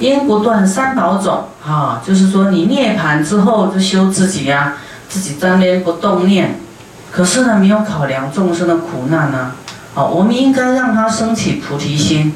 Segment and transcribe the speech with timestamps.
[0.00, 4.74] 因不断三宝种啊，就是说你涅盘之后就修自己呀，
[5.08, 6.58] 自己在那边不动念，
[7.12, 9.52] 可是呢没有考量众生的苦难呢。
[9.94, 12.34] 好，我们应该让他升起菩提心，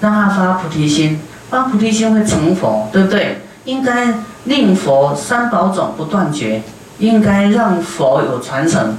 [0.00, 3.42] 让他发菩提心，发菩提心会成佛，对不对？
[3.64, 6.62] 应该令佛三宝种不断绝，
[6.98, 8.96] 应该让佛有传承，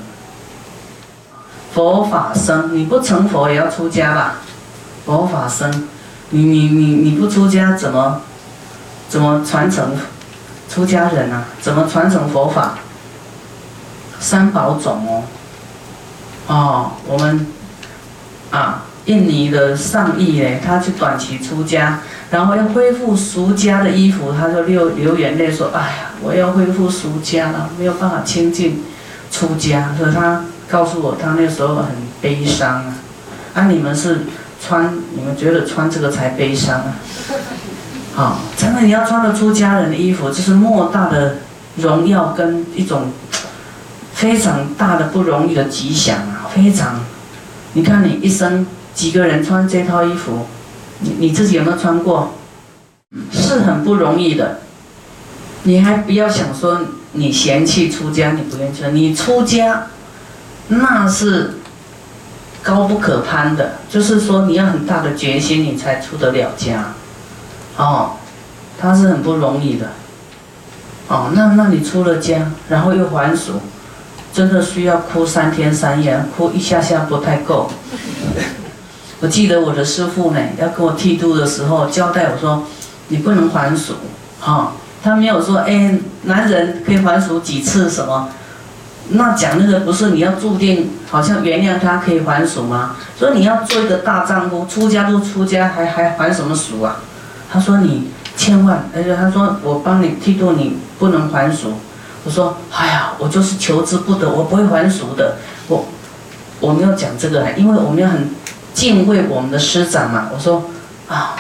[1.73, 4.35] 佛法生，你不成佛也要出家吧？
[5.05, 5.89] 佛法生，
[6.31, 8.21] 你你你你不出家怎么
[9.07, 9.95] 怎么传承
[10.69, 11.45] 出家人啊？
[11.61, 12.79] 怎么传承佛法？
[14.19, 15.23] 三宝种哦，
[16.47, 17.47] 哦，我们。
[18.51, 21.99] 啊，印尼的上亿呢，他去短期出家，
[22.31, 28.83] 然后要恢复俗家的衣服，他就流流眼泪说：“哎呀，我要恢复俗家了，没有办法清净
[29.31, 31.85] 出家。”所以他告诉我，他那时候很
[32.19, 32.95] 悲伤啊。
[33.53, 34.21] 啊，你们是
[34.61, 36.95] 穿，你们觉得穿这个才悲伤啊？
[38.15, 41.37] 好， 真的你要穿的出家人的衣服，这是莫大的
[41.77, 43.11] 荣耀跟一种
[44.13, 46.99] 非常大的不容易的吉祥啊，非常。
[47.73, 50.47] 你看，你一生几个人穿这套衣服？
[50.99, 52.33] 你你自己有没有穿过？
[53.31, 54.59] 是很不容易的。
[55.63, 56.81] 你还不要想说
[57.13, 58.93] 你嫌弃出家，你不愿意穿。
[58.93, 59.87] 你出家，
[60.67, 61.58] 那是
[62.63, 63.79] 高不可攀的。
[63.89, 66.93] 就是说，你要很大的决心，你才出得了家。
[67.77, 68.11] 哦，
[68.79, 69.87] 他是很不容易的。
[71.07, 73.53] 哦，那那你出了家，然后又还俗。
[74.31, 77.71] 真的需要哭三天三夜，哭一下下不太够。
[79.21, 82.63] 我记得我的师父呢，要跟我剃度的时候交代我说
[83.09, 83.95] ：“你不能还俗，
[84.39, 88.29] 哈。”他没有说：“哎，男人可以还俗几次什么？”
[89.09, 92.95] 那讲那个不是你要注定好像原谅他可以还俗吗？
[93.17, 96.97] 所以你要做一个大丈夫，出家都出家，还还还什么俗啊？
[97.51, 101.73] 他说：“你千万，而且他说我帮你剃度，你不能还俗。”
[102.23, 105.37] 我说：“哎呀，我就是求之不得，我不会还俗的。
[105.67, 105.87] 我
[106.59, 108.29] 我没有讲这个，因为我们要很
[108.75, 110.29] 敬畏我们的师长嘛。
[110.31, 110.69] 我说
[111.07, 111.37] 啊，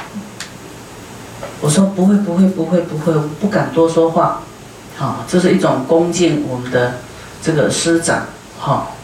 [1.61, 4.41] 我说不会，不会，不会，不会，不敢多说话。
[4.97, 6.93] 好，这是一种恭敬我们的
[7.41, 8.25] 这个师长，
[8.57, 8.95] 好，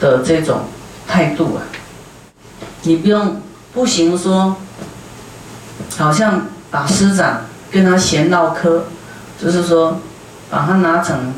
[0.00, 0.60] 的这种
[1.06, 1.62] 态度啊。
[2.82, 3.40] 你不用
[3.72, 4.56] 不行说，
[5.96, 8.84] 好像把师长跟他闲唠嗑，
[9.40, 9.98] 就是说。”
[10.50, 11.34] 把他拿成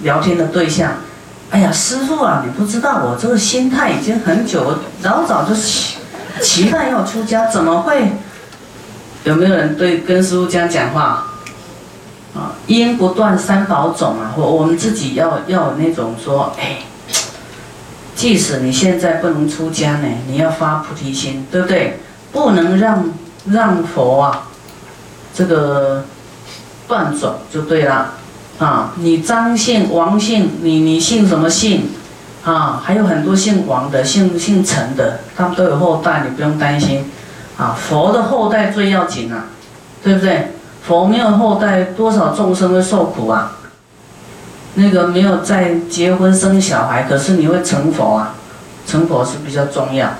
[0.00, 0.94] 聊天的对象，
[1.50, 5.96] 哎呀，师傅啊，你不知道我这个心态已经很久，了，老早就期
[6.42, 8.12] 期待要出家，怎么会？
[9.22, 11.26] 有没有人对跟师傅这样讲话？
[12.66, 16.78] 因不断三宝种啊，我我们自己要要有那种说，哎，
[18.14, 22.00] 即使你现在不能出家呢，你要发菩提心，对不对？
[22.32, 23.10] 不能让
[23.50, 24.48] 让佛啊，
[25.34, 26.04] 这个
[26.88, 28.14] 断种就对了。
[28.58, 31.90] 啊，你张姓、王姓，你你姓什么姓？
[32.44, 37.04] 啊，还有很多姓王的、姓姓陈的，他们都有后代，你不用担心。
[37.56, 39.46] 啊，佛的后代最要紧啊，
[40.02, 40.53] 对不对？
[40.86, 43.52] 佛没有后代，多少众生会受苦啊？
[44.74, 48.34] 那个没有再结婚生小孩，可是你会成佛啊？
[48.86, 50.10] 成佛是比较重要，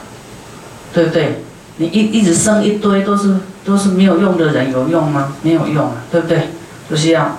[0.92, 1.44] 对不对？
[1.76, 5.34] 你一一直生一堆都是都是没有用的人，有用吗？
[5.42, 6.48] 没有用啊，对不对？
[6.88, 7.36] 就是要。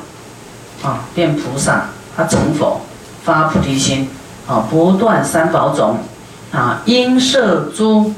[0.83, 1.85] 啊，变菩萨，
[2.15, 2.81] 他成佛，
[3.23, 4.07] 发菩提心，
[4.45, 5.97] 啊，不断三宝种，
[6.51, 8.13] 啊，因摄诸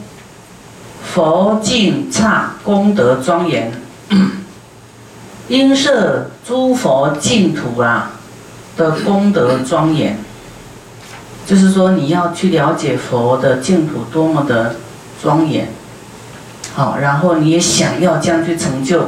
[1.01, 3.71] 佛净刹功德庄严，
[5.47, 8.11] 因摄诸佛净土啊
[8.75, 10.17] 的功德庄严，
[11.45, 14.75] 就是说你要去了解佛的净土多么的
[15.21, 15.69] 庄严，
[16.75, 19.05] 好，然后你也想要这样去成就，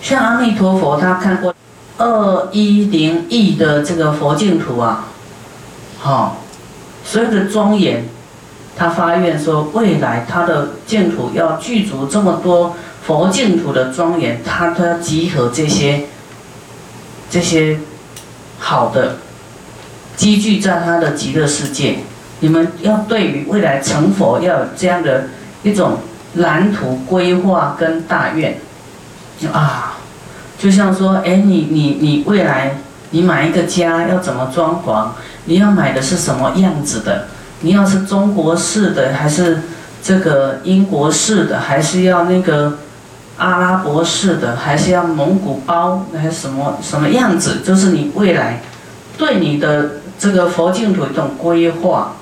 [0.00, 1.52] 像阿弥陀佛，他看过。
[1.98, 5.06] 二一零亿的这个佛净土啊，
[5.98, 6.42] 好，
[7.02, 8.04] 所有的庄严，
[8.76, 16.06] 他发愿说，未来他的净土要具足这么多佛净土的庄严，他都要集合这些
[17.30, 17.78] 这些
[18.58, 19.18] 好的，
[20.16, 21.98] 积聚在他的极乐世界。
[22.40, 25.28] 你们要对于未来成佛要有这样的
[25.62, 25.98] 一种
[26.34, 28.58] 蓝图规划跟大愿，
[29.52, 29.92] 啊。
[30.58, 32.78] 就像说，哎，你你你未来
[33.10, 35.08] 你买一个家要怎么装潢？
[35.44, 37.28] 你要买的是什么样子的？
[37.60, 39.60] 你要是中国式的，还是
[40.02, 42.78] 这个英国式的，还是要那个
[43.36, 47.60] 阿拉伯式的，还是要蒙古包，还是什么什么样子？
[47.64, 48.62] 就是你未来
[49.18, 52.16] 对你的这个佛净土一种规划，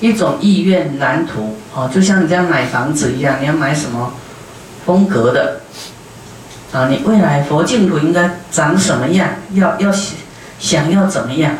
[0.00, 1.56] 一种意愿蓝图。
[1.74, 4.12] 哦，就像你这样买房子一样，你要买什么？
[4.84, 5.60] 风格的
[6.72, 9.28] 啊，你未来佛净土应该长什么样？
[9.54, 10.14] 要要想
[10.58, 11.52] 想要怎么样？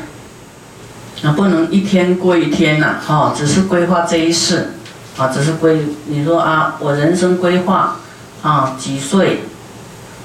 [1.22, 4.72] 那不能一天过一天呐，哈，只是规划这一世，
[5.16, 7.96] 啊，只是规你说啊，我人生规划
[8.42, 9.42] 啊，几岁，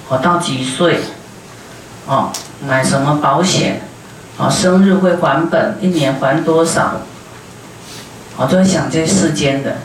[0.09, 0.99] 我到几岁，
[2.07, 2.31] 哦，
[2.67, 3.81] 买什么保险，
[4.37, 7.01] 啊，生日会还本，一年还多少？
[8.37, 9.77] 我都在想这世间的，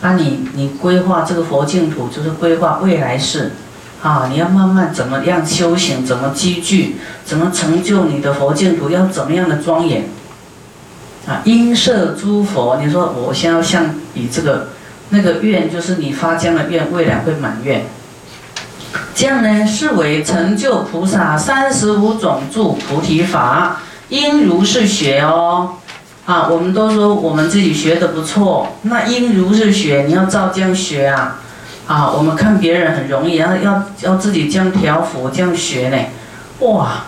[0.00, 3.52] 那你你规划这个佛净土，就是规划未来世，
[4.02, 10.08] 啊，你要慢慢怎么样修行，怎么积聚，怎么成就你的佛净土，要怎么样的庄严，
[11.26, 14.68] 啊，因摄诸佛，你说我先要像你这个
[15.10, 17.84] 那个愿，就是你发这样的愿，未来会满愿，
[19.14, 25.76] 这样呢是为成就菩萨三十五种助菩提法，应如是学哦。
[26.26, 31.38] 啊，我们都说我们自己学的不错，那应如是学，你要照这样学啊！
[31.86, 35.96] 啊，我们看别人很容易，要要要自己这样调伏，这样学呢，
[36.66, 37.04] 哇，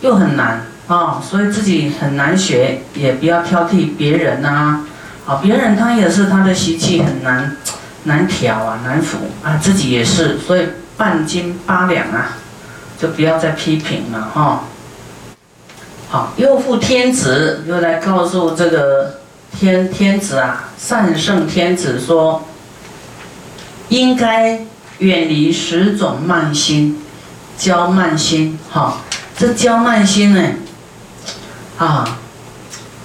[0.00, 1.22] 又很难啊！
[1.24, 4.80] 所以自己很难学，也不要挑剔别人呐。
[5.26, 7.56] 啊，别人他也是他的习气很难
[8.04, 10.66] 难调啊，难服啊，自己也是，所以
[10.96, 12.38] 半斤八两啊，
[12.98, 14.64] 就不要再批评了哈。
[16.08, 19.20] 好，又复天子又来告诉这个
[19.58, 22.44] 天天子啊，善圣天子说，
[23.88, 24.60] 应该
[24.98, 27.00] 远离十种慢心，
[27.58, 28.58] 骄慢心。
[28.70, 28.98] 哈，
[29.38, 30.42] 这骄慢心呢，
[31.78, 32.18] 啊，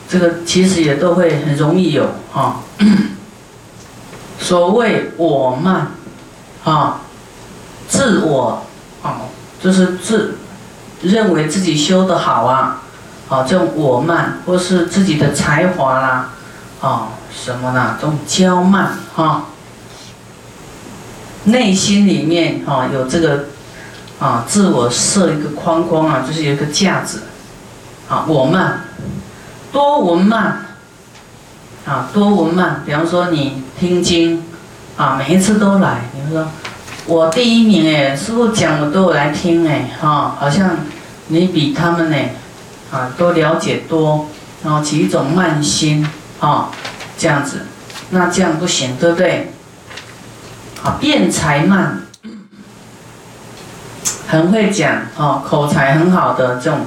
[0.10, 2.58] 这个其实也都会很容易有啊。
[4.40, 5.92] 所谓我慢，
[6.64, 7.02] 啊，
[7.88, 8.66] 自我，
[9.04, 9.22] 啊，
[9.62, 10.38] 就是自
[11.02, 12.84] 认为自己修得好啊。
[13.30, 16.30] 啊，这种我慢，或是自己的才华啦，
[16.80, 17.98] 啊，什么呢？
[18.00, 19.48] 这种骄慢，哈，
[21.44, 23.48] 内心里面啊有这个
[24.18, 27.24] 啊，自我设一个框框啊，就是有一个架子，
[28.08, 28.86] 啊，我慢，
[29.72, 30.66] 多闻慢，
[31.86, 32.84] 啊，多闻慢。
[32.86, 34.44] 比方说你听经，
[34.96, 36.48] 啊，每一次都来，比如说
[37.06, 40.78] 我第一名哎，师傅讲的都有来听哎，哈，好像
[41.28, 42.18] 你比他们呢。
[42.90, 44.30] 啊，都了解多，
[44.64, 46.08] 然后起一种慢心，
[46.40, 46.70] 啊，
[47.18, 47.66] 这样子，
[48.12, 49.52] 那这样不行，对不对？
[50.82, 52.04] 啊，辩才慢，
[54.30, 56.86] 很会讲，哦，口才很好的这种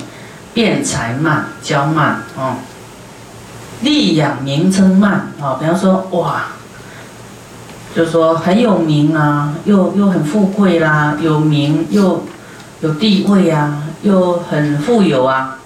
[0.55, 2.57] 辩才慢，教慢，哦，
[3.83, 6.45] 利养名称慢，啊，比方说，哇，
[7.95, 12.25] 就说很有名啊，又又很富贵啦，有名又
[12.81, 15.57] 有地位啊，又很富有啊。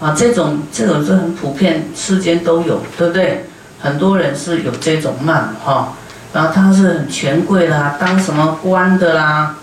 [0.00, 3.44] 啊，这种这种是很普遍，世间都有，对不对？
[3.78, 5.92] 很多人是有这种慢哈，
[6.32, 9.54] 然后他是很权贵啦，当什么官的啦，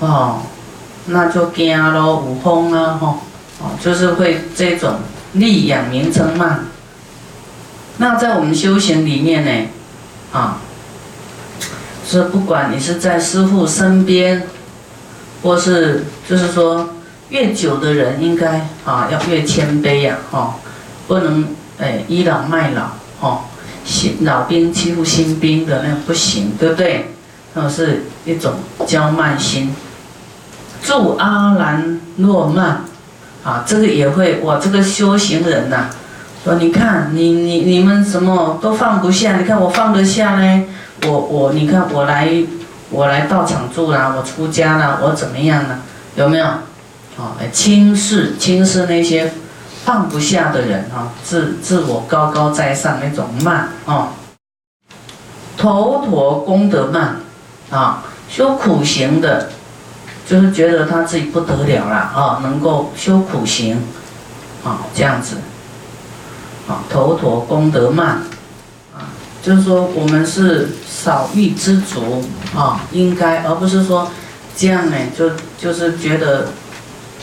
[0.00, 0.38] 哦，
[1.06, 3.18] 那就惊咯，五风啊，哈，
[3.60, 4.94] 哦，就是会这种
[5.32, 6.64] 利养名称慢。
[7.98, 9.68] 那在我们修行里面呢，
[10.32, 10.58] 啊，
[12.06, 14.42] 是不管你是在师父身边，
[15.42, 16.90] 或是就是说。
[17.32, 20.56] 越久的人应该啊要越谦卑呀，哈，
[21.08, 21.46] 不能
[21.78, 23.44] 哎倚老卖老，哈，
[23.86, 27.14] 新老兵欺负新兵的那不行，对不对？
[27.54, 28.56] 那是一种
[28.86, 29.74] 骄慢心。
[30.82, 32.84] 祝阿兰若曼，
[33.42, 35.88] 啊，这个也会，我这个修行人呐，
[36.44, 40.64] 说你看你你你们什么都放不下，你看我放得下呢？
[41.06, 42.32] 我我你看我来
[42.90, 45.78] 我来道场住啦，我出家啦，我怎么样呢？
[46.16, 46.44] 有没有？
[46.44, 49.32] 啊，轻视轻视那些
[49.84, 54.08] 放不下的人啊，自自我高高在上那种慢啊，
[55.56, 57.16] 头陀功德慢
[57.70, 59.50] 啊，修苦行的，
[60.26, 63.76] 就是觉得他自己不得了了啊，能够修苦行
[64.64, 65.36] 啊，这样子
[66.68, 68.22] 啊，头陀功德慢
[68.94, 72.24] 啊，就是说我们是少欲知足
[72.56, 74.10] 啊，应该，而不是说
[74.56, 76.48] 这样呢，就就是觉得。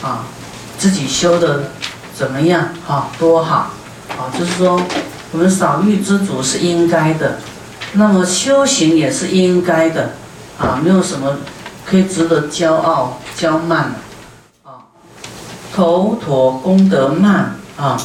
[0.02, 0.24] 啊，
[0.78, 1.72] 自己修的
[2.16, 2.70] 怎么样？
[2.88, 3.70] 哈，多好！
[4.08, 4.82] 啊，就是说，
[5.34, 7.40] 我们少欲知足是应该的，
[7.92, 10.12] 那么修行也是应该的，
[10.58, 11.40] 啊，没有什么
[11.86, 14.88] 可以值得骄傲、骄慢的，啊，
[15.76, 18.00] 头陀功德慢，啊，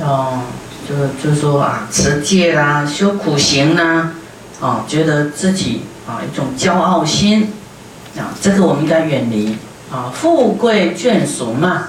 [0.00, 0.40] 要
[0.88, 4.12] 就就说啊，持戒啦，修苦行啦，
[4.60, 7.52] 啊，觉得自己啊一种骄傲心，
[8.16, 9.56] 啊，这个我们应该远离。
[9.92, 11.84] 啊，富贵眷属嘛，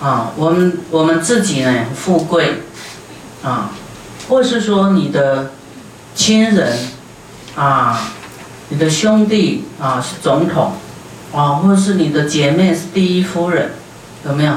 [0.00, 2.62] 啊，我们我们自己呢，富贵，
[3.42, 3.72] 啊，
[4.28, 5.50] 或是说你的
[6.14, 6.78] 亲人，
[7.54, 8.12] 啊，
[8.70, 10.72] 你的兄弟啊是总统，
[11.34, 13.72] 啊，或是你的姐妹是第一夫人，
[14.24, 14.54] 有没有？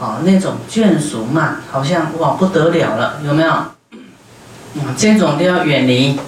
[0.00, 3.50] 啊，那种眷属慢，好像哇不得了了，有没有？
[3.50, 6.18] 啊，这种都要远离。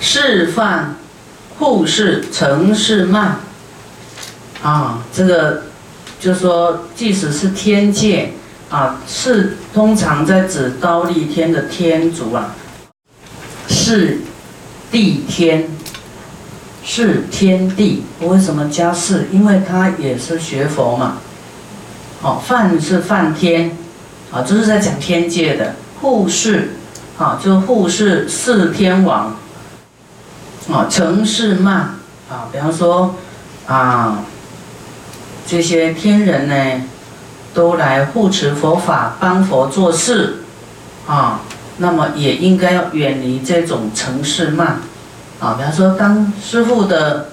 [0.00, 0.96] 示范
[1.58, 3.36] 护士城市慢，
[4.62, 5.64] 啊，这个
[6.18, 8.32] 就说，即使是天界
[8.70, 12.54] 啊，是通常在指高丽天的天族啊，
[13.68, 14.20] 是
[14.90, 15.68] 地天，
[16.82, 18.04] 是天地。
[18.20, 19.26] 为什么加是？
[19.32, 21.18] 因为他也是学佛嘛。
[22.26, 23.70] 哦，梵是梵天，
[24.32, 26.70] 啊，这是在讲天界的护世，
[27.16, 29.36] 啊，就护世四天王，
[30.68, 31.94] 啊，城市曼，
[32.28, 33.14] 啊，比方说，
[33.68, 34.24] 啊，
[35.46, 36.82] 这些天人呢，
[37.54, 40.38] 都来护持佛法，帮佛做事，
[41.06, 41.42] 啊，
[41.76, 44.80] 那么也应该要远离这种城市曼，
[45.38, 47.28] 啊，比方说当师傅的。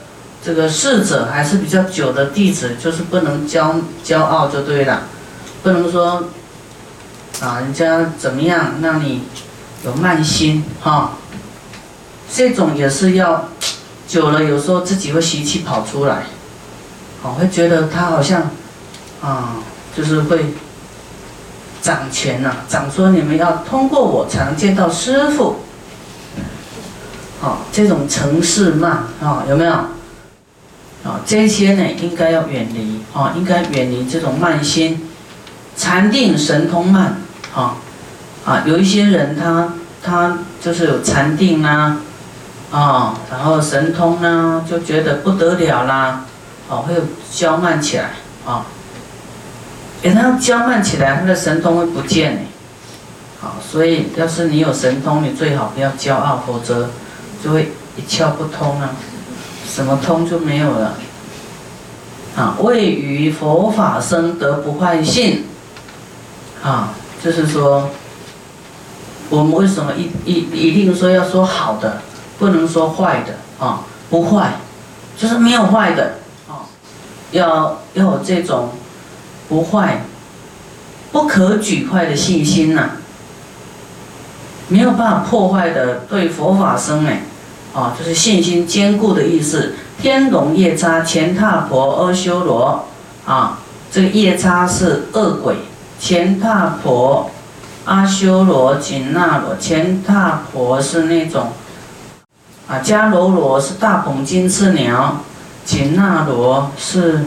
[0.45, 5.03] 这个逝者还是比较久的弟子，就是不能骄骄傲就对了，
[5.63, 6.25] 不能说
[7.41, 9.23] 啊人家怎么样让你
[9.85, 11.13] 有慢心哈，
[12.33, 13.49] 这种也是要
[14.05, 16.23] 久了，有时候自己会习气跑出来，
[17.21, 18.49] 哦会觉得他好像
[19.21, 19.55] 啊
[19.95, 20.53] 就是会
[21.81, 25.61] 掌权呐，掌说你们要通过我才能见到师傅，
[27.39, 29.73] 好这种城市慢啊有没有？
[31.03, 35.09] 啊，这些呢应该要远离啊，应该远离这种慢心，
[35.75, 37.17] 禅定神通慢
[37.53, 37.75] 啊
[38.45, 42.01] 啊，有一些人他他就是有禅定啊
[42.71, 46.25] 啊，然后神通呢就觉得不得了啦，
[46.69, 47.01] 啊会有
[47.33, 48.11] 骄慢起来
[48.45, 48.65] 啊，
[50.01, 52.41] 给他骄慢起来，他的神通会不见呢，
[53.41, 56.89] 好，所以要是你有神通，你最好不要骄傲，否则
[57.43, 58.89] 就会一窍不通啊。
[59.73, 60.93] 什么通就没有了
[62.37, 62.55] 啊？
[62.59, 65.45] 位于佛法生得不坏性
[66.63, 67.89] 啊，就是说，
[69.31, 72.01] 我们为什么一一一定说要说好的，
[72.37, 73.81] 不能说坏的啊？
[74.11, 74.57] 不坏，
[75.17, 76.69] 就是没有坏的啊，
[77.31, 78.69] 要要有这种
[79.49, 80.03] 不坏、
[81.11, 82.91] 不可举坏的信心呐，
[84.67, 87.23] 没有办法破坏的对佛法生哎。
[87.73, 89.73] 啊，就是信心坚固的意思。
[89.99, 92.85] 天龙夜叉、乾闼婆、阿修罗，
[93.25, 93.59] 啊，
[93.91, 95.55] 这个夜叉是恶鬼，
[95.99, 97.31] 乾闼婆、
[97.85, 99.55] 阿修罗、紧那罗。
[99.59, 101.53] 乾闼婆是那种，
[102.67, 105.21] 啊，迦罗罗是大鹏金翅鸟，
[105.65, 107.25] 紧那罗是，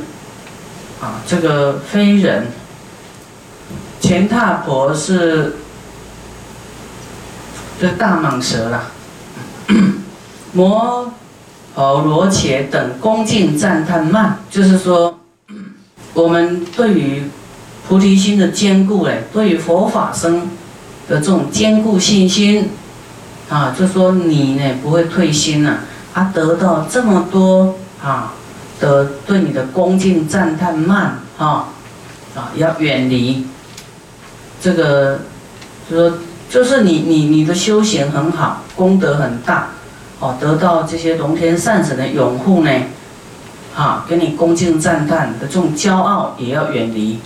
[1.00, 2.48] 啊，这个飞人。
[4.02, 5.56] 乾闼婆是，
[7.80, 8.92] 这大蟒蛇了。
[10.56, 11.12] 摩
[11.76, 15.20] 诃罗伽等恭敬赞叹慢，就是说，
[16.14, 17.24] 我们对于
[17.86, 20.48] 菩提心的坚固嘞，对于佛法生
[21.06, 22.70] 的这种坚固信心，
[23.50, 25.80] 啊，就说你呢不会退心呐，
[26.14, 28.32] 啊，得到这么多啊
[28.80, 31.68] 的对你的恭敬赞叹慢，啊，
[32.34, 33.46] 啊，要远离
[34.62, 35.18] 这个，
[35.90, 39.68] 就说就是你你你的修行很好，功德很大。
[40.18, 42.70] 哦，得到这些龙天善神的拥护呢，
[43.76, 47.18] 啊，给你恭敬赞叹的这种骄傲也要远离。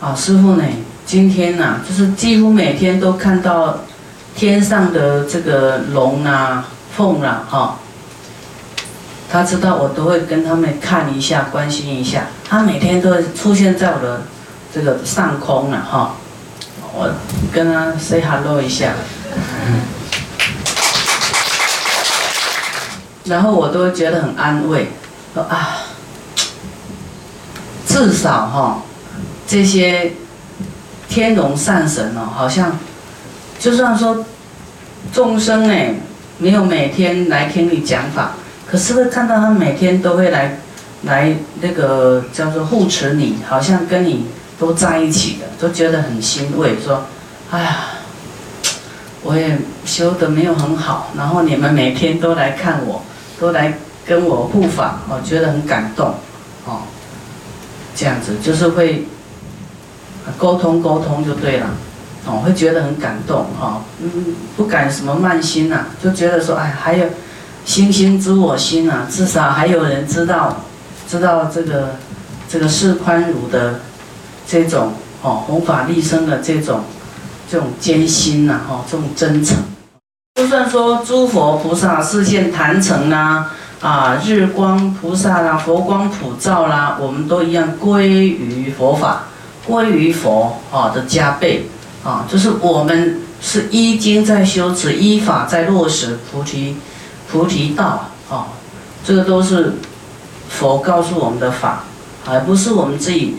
[0.00, 0.64] 啊，师傅呢，
[1.04, 3.80] 今天呢，就是几乎每天都看到
[4.34, 7.78] 天上的这个龙啊、凤啊，哈，
[9.30, 12.28] 他知道我都会跟他们看一下、关心一下。
[12.48, 14.22] 他每天都会出现在我的
[14.72, 16.14] 这个上空了，哈，
[16.94, 17.12] 我
[17.52, 18.94] 跟他 say hello 一下。
[23.28, 24.88] 然后我都觉得很安慰，
[25.34, 25.80] 说啊，
[27.86, 28.82] 至少哈，
[29.46, 30.12] 这些
[31.08, 32.78] 天龙善神哦，好像
[33.58, 34.24] 就算说
[35.12, 35.94] 众生呢，
[36.38, 38.32] 没有每天来听你讲法，
[38.66, 40.58] 可是会看到他每天都会来
[41.02, 44.26] 来那个叫做护持你，好像跟你
[44.58, 47.04] 都在一起的，都觉得很欣慰，说，
[47.50, 47.76] 哎呀，
[49.22, 53.02] 我也修的没有很好，然后你们每天都来看我。
[53.38, 53.76] 都来
[54.06, 56.14] 跟我护法，我觉得很感动，
[56.66, 56.82] 哦，
[57.94, 59.06] 这样子就是会
[60.36, 61.66] 沟通沟通就对了，
[62.26, 67.06] 哦，会觉得很感动，哈，嗯，不敢什么慢心呐，就觉得说，哎，还有
[67.64, 70.56] 星星知我心呐，至少还有人知道，
[71.08, 71.96] 知道这个
[72.48, 73.80] 这个释宽如的
[74.46, 76.80] 这种哦弘法利生的这种
[77.50, 79.56] 这种艰辛呐，哈，这种真诚。
[80.48, 83.50] 算说诸佛菩萨视线坛城啦，
[83.82, 89.24] 啊，日光菩萨啦，佛光普照啦，我们都一样归于佛法，
[89.66, 91.68] 归于佛啊的加倍
[92.02, 96.76] 啊，就是我们是依经在修持，依法在落实菩提
[97.30, 98.48] 菩提道啊，
[99.04, 99.74] 这个都是
[100.48, 101.84] 佛告诉我们的法，
[102.26, 103.36] 而不是我们自己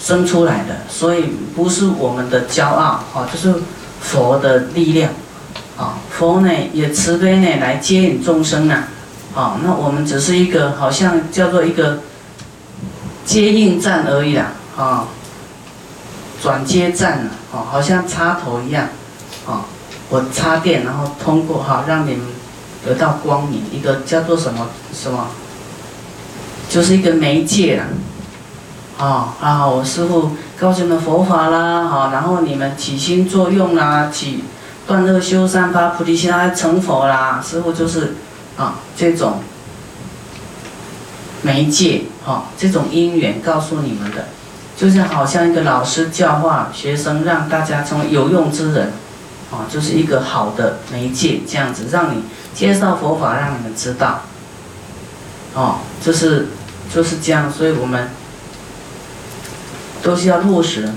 [0.00, 3.54] 生出来的，所以不是我们的骄傲啊，就是
[4.00, 5.12] 佛的力量。
[6.10, 8.84] 佛呢也慈悲呢来接引众生呢，
[9.34, 12.00] 啊，那我们只是一个好像叫做一个
[13.24, 15.06] 接应站而已啦，啊，
[16.42, 18.88] 转接站了，啊，好像插头一样，
[19.46, 19.64] 啊，
[20.08, 22.26] 我插电然后通过哈，让你们
[22.84, 25.28] 得到光明，一个叫做什么什么，
[26.68, 27.84] 就是一个媒介了，
[28.98, 34.44] 啊啊，我师傅告诉你们佛法啦，好，然后你们起心作用啦，起。
[34.90, 37.40] 断恶修善发菩提心来成佛啦！
[37.48, 38.16] 师傅就是
[38.56, 39.40] 啊，这种
[41.42, 44.24] 媒介哈，这种因缘告诉你们的，
[44.76, 48.92] 就是好像一个老师教化学生，让大家成为有用之人，
[49.52, 54.22] 啊，就是一个好的媒介，这样子让你介绍佛法，让你们知道，
[55.54, 56.48] 哦，就是
[56.92, 58.10] 就是这样，所以我们
[60.02, 60.90] 都是要落实，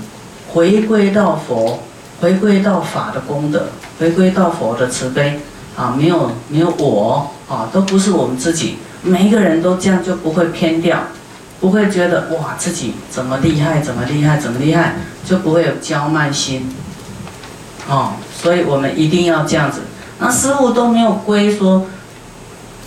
[0.52, 1.84] 回归到佛。
[2.20, 3.66] 回归到法的功德，
[3.98, 5.40] 回归到佛的慈悲，
[5.76, 10.98] 啊，没有没有我啊，都不是我们自己，每一个人都这样就不会偏掉，
[11.60, 16.74] 不会觉得哇自己怎么厉害怎么厉害怎么厉害，就不会有骄慢心，
[17.88, 19.80] 哦，所以我们一定要这样子。
[20.18, 21.86] 那师傅都没有归说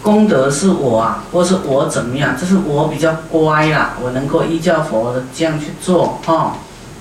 [0.02, 6.56] 功德是我啊，或是我怎么样，这是我比较乖啦，我能够依教佛的这样去做啊。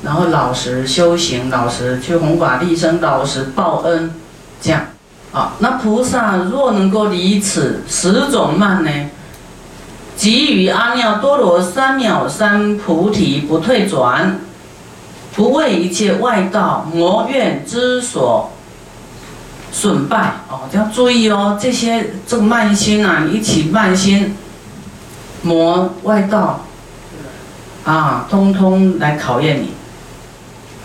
[0.07, 4.15] 然后老实修行，老实去弘法利生，老实报恩，
[4.63, 4.83] 这样
[5.33, 5.55] 啊。
[5.59, 8.91] 那菩萨若能够离此十种慢呢，
[10.17, 14.39] 给予阿耨多罗三藐三菩提不退转，
[15.35, 18.53] 不为一切外道魔怨之所
[19.73, 20.61] 损败哦。
[20.71, 24.37] 要注意哦，这些这个慢心啊，一起慢心，
[25.43, 26.61] 魔外道
[27.85, 29.73] 啊，通通来考验你。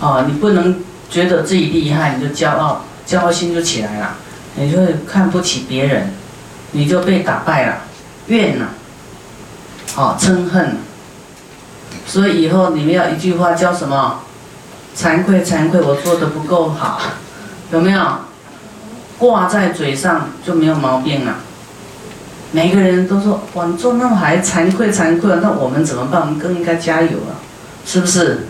[0.01, 4.15] 哦，你不能觉得自己厉害，你就骄傲，骄傲心就起来了，
[4.55, 6.11] 你就会看不起别人，
[6.71, 7.77] 你就被打败了，
[8.27, 8.69] 怨了，
[9.95, 10.77] 哦，嗔恨。
[12.07, 14.21] 所以以后你们要一句话叫什么？
[14.97, 16.99] 惭愧，惭愧，我做的不够好，
[17.71, 18.01] 有没有？
[19.17, 21.35] 挂在嘴上就没有毛病了。
[22.51, 26.21] 每个人都说，哇，你做那么好，惭愧，惭愧，那我们怎么办？
[26.21, 27.35] 我们更应该加油了，
[27.85, 28.47] 是不是？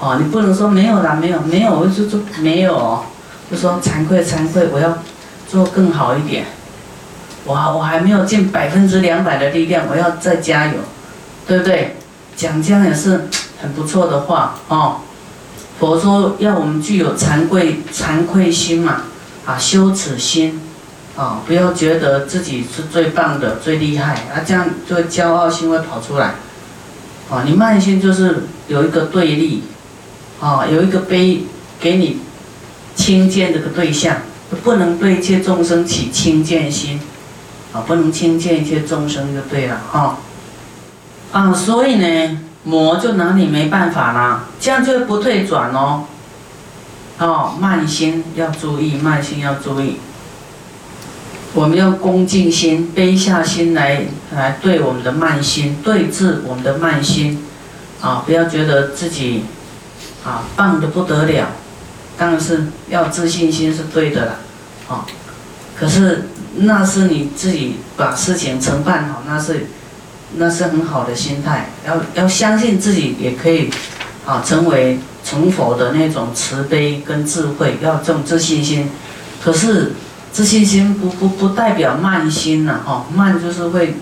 [0.00, 3.04] 哦，你不能说没有啦，没有，没有，我就说没有，
[3.50, 4.98] 就说惭愧，惭愧，我要
[5.48, 6.46] 做更好一点。
[7.44, 10.74] 我我还没有尽百分之两百的力量，我要再加油，
[11.48, 11.96] 对不对？
[12.36, 13.28] 讲这样也是
[13.60, 14.98] 很不错的话哦。
[15.80, 19.02] 佛说要我们具有惭愧惭愧心嘛，
[19.46, 20.60] 啊，羞耻心，
[21.16, 26.34] 啊，不要觉得自己是最棒的、最厉害，啊，这样就会骄傲心会跑出来。
[27.28, 29.64] 啊，你慢心就是有一个对立。
[30.40, 31.42] 啊，有一个悲
[31.80, 32.18] 给你
[32.94, 34.18] 轻贱这个对象，
[34.62, 37.00] 不能对一切众生起轻贱心，
[37.72, 40.18] 啊，不能轻贱一切众生就对了，哈，
[41.32, 46.04] 啊，所以呢，魔就拿你没办法啦，这样就不退转哦，
[47.18, 49.96] 哦，慢心要注意，慢心要注意，
[51.52, 54.02] 我们要恭敬心、卑下心来
[54.36, 57.42] 来对我们的慢心，对治我们的慢心，
[58.00, 59.42] 啊，不要觉得自己。
[60.28, 61.46] 啊，棒的不得了，
[62.18, 64.32] 当然是要自信心是对的了，
[64.86, 65.06] 啊，
[65.74, 69.68] 可是那是你自己把事情承办好，那是
[70.36, 73.70] 那是很好的心态，要要相信自己也可以，
[74.26, 78.90] 啊，成为成佛的那种慈悲跟智慧，要这种自信心。
[79.42, 79.94] 可是
[80.30, 83.94] 自信心不不不代表慢心呐，哈，慢就是会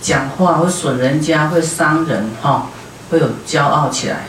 [0.00, 2.70] 讲话会损人家，会伤人，哈，
[3.10, 4.24] 会有骄傲起来。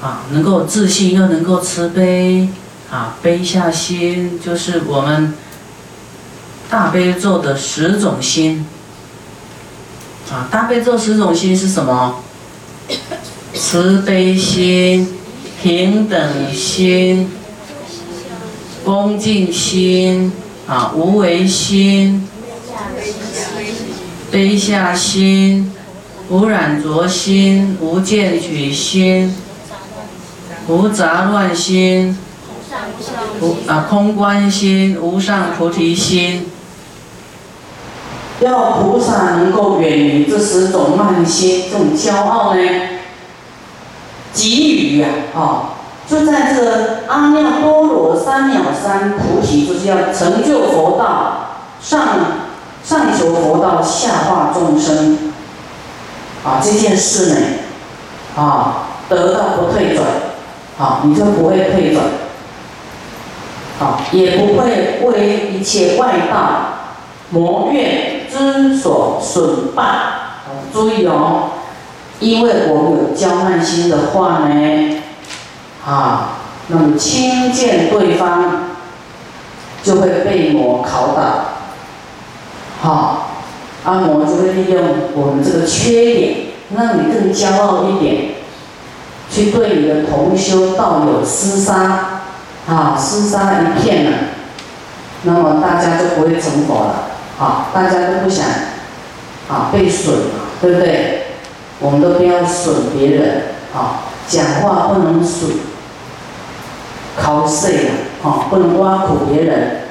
[0.00, 2.48] 啊，能够自信又能够慈悲，
[2.90, 5.34] 啊，悲下心就是我们
[6.68, 8.66] 大悲咒的十种心。
[10.30, 12.16] 啊，大悲咒十种心是什么？
[13.54, 15.16] 慈悲心、
[15.62, 17.30] 平等心、
[18.84, 20.30] 恭敬心、
[20.66, 22.28] 啊，无为心、
[24.30, 25.72] 悲下心、
[26.28, 29.34] 无染浊心、无见取心。
[30.68, 32.18] 无杂乱心，
[33.40, 36.50] 无啊空观心、无上菩提心，
[38.40, 42.60] 要菩萨能够远离这十种慢心、这种骄傲呢，
[44.34, 45.76] 给予呀，啊，
[46.10, 52.08] 就在这阿耨多罗三藐三菩提，就是要成就佛道，上
[52.82, 55.32] 上求佛道，下化众生，
[56.44, 57.36] 啊，这件事呢，
[58.36, 60.04] 啊，得到不退转，
[60.78, 62.04] 啊，你就不会退转。
[63.78, 66.78] 好，也不会为一切外道
[67.30, 69.84] 魔怨之所损败。
[70.72, 71.50] 注意哦，
[72.20, 75.02] 因为我们有骄慢心的话呢，
[75.86, 78.70] 啊，那么轻贱对方
[79.82, 81.22] 就会被魔考倒。
[82.80, 83.30] 好，
[83.84, 84.82] 阿魔就会利用
[85.14, 86.34] 我们这个缺点，
[86.74, 88.35] 让你更骄傲一点，
[89.36, 92.22] 去对你的同修道友厮杀。
[92.66, 94.18] 啊，厮杀一片了，
[95.22, 97.10] 那么大家就不会成佛了。
[97.38, 98.44] 啊，大家都不想
[99.48, 100.14] 啊被损，
[100.60, 101.26] 对不对？
[101.78, 103.42] 我们都不要损别人。
[103.72, 105.50] 啊，讲话不能损，
[107.16, 107.90] 考碎了。
[108.24, 109.82] 啊，不能挖苦别人。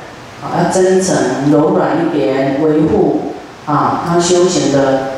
[0.44, 1.16] 啊，要真诚、
[1.50, 5.12] 柔软一点，维护啊他修行的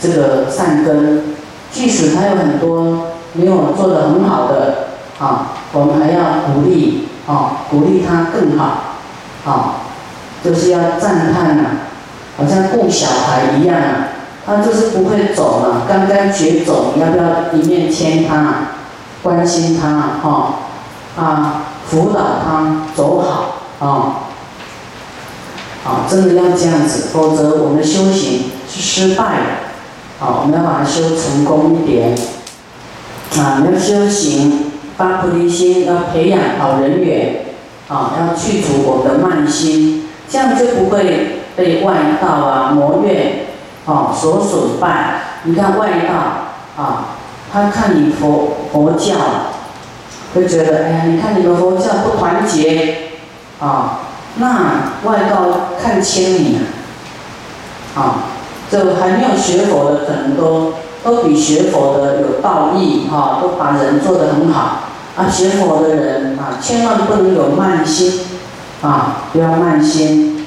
[0.00, 1.34] 这个善根。
[1.72, 4.88] 即使他有很多没有做的很好的。
[5.20, 8.96] 啊，我们还要鼓励，啊，鼓励他更好，
[9.44, 9.74] 啊，
[10.42, 11.64] 就是要赞叹呐，
[12.36, 14.08] 好像顾小孩一样啊，
[14.44, 18.70] 他就是不会走了，刚刚学走，要不要一面牵他，
[19.22, 20.54] 关心他，哈，
[21.16, 24.26] 啊，辅导他走好，啊，
[25.84, 29.46] 啊，真的要这样子，否则我们修行是失败的，
[30.18, 32.18] 好，我们要把它修成功一点，
[33.38, 34.72] 啊，要修行。
[34.94, 37.46] 发菩提心，要培养好人缘，
[37.88, 43.46] 啊，要去除我们的慢心，这样就不会被外道啊、魔怨，
[43.86, 45.22] 啊所损败。
[45.44, 47.16] 你看外道啊，
[47.50, 49.14] 他看你佛佛教，
[50.34, 52.98] 会觉得，哎呀，你看你们佛教不团结，
[53.60, 54.00] 啊，
[54.36, 56.58] 那外道看轻你
[57.96, 58.14] 啊，啊，
[58.70, 64.78] 这还没有学佛的，可能都都比学佛的有道义，哈，都把人做得很好。
[65.14, 68.20] 啊，学佛的人啊，千万不能有慢心，
[68.80, 70.46] 啊，不要慢心，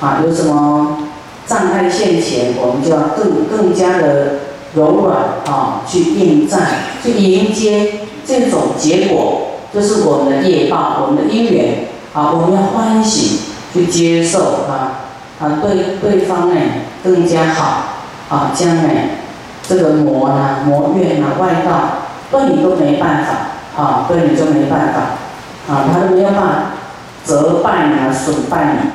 [0.00, 0.98] 啊，有什么
[1.44, 4.34] 障碍现前，我们就要更更加的
[4.74, 6.60] 柔软啊，去应战，
[7.02, 13.40] 去迎接这种结果，这是我们的业报，我们的因缘，啊，我们要欢喜
[13.72, 15.02] 去接受啊，
[15.40, 16.60] 啊，对对方呢
[17.02, 17.82] 更加好，
[18.28, 19.23] 啊，将来
[19.68, 23.32] 这个魔呢、魔怨啊、外道对你都没办法。
[23.76, 25.00] 啊，对你就没办法，
[25.68, 26.54] 啊，他都没有办法
[27.24, 28.90] 责败你啊，损败你。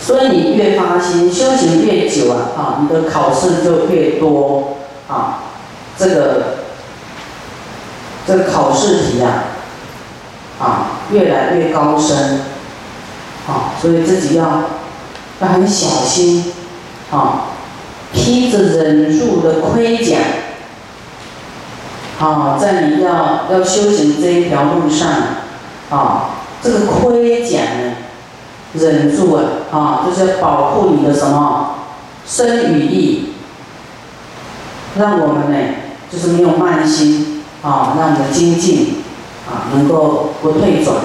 [0.00, 4.76] 所以你越发心，修行越久啊，啊，你的考试就越多，
[5.08, 5.40] 啊，
[5.98, 6.42] 这个
[8.24, 9.42] 这个考试题啊，
[10.60, 12.42] 啊，越来越高深，
[13.48, 14.44] 啊，所以自己要
[15.40, 16.52] 要很小心，
[17.10, 17.46] 啊，
[18.12, 20.16] 披着忍辱的盔甲。
[22.20, 25.08] 啊，在你要要修行这一条路上，
[25.88, 27.92] 啊，这个盔甲呢，
[28.74, 31.76] 忍住啊，啊，就是要保护你的什么
[32.26, 33.34] 身与意，
[34.98, 35.58] 让我们呢，
[36.10, 38.96] 就是没有慢心，啊，让我们精进，
[39.48, 40.96] 啊，能够不退转。